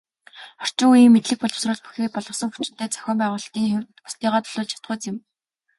Орчин 0.63 0.87
үеийн 0.91 1.13
мэдлэг 1.13 1.37
боловсрол 1.41 1.81
бүхий 1.83 2.09
боловсон 2.13 2.49
хүчинтэй, 2.51 2.89
зохион 2.91 3.17
байгуулалтын 3.19 3.63
хувьд 3.71 3.89
бусдыгаа 4.05 4.39
төлөөлж 4.43 4.71
чадахуйц 4.73 5.01
юм. 5.11 5.17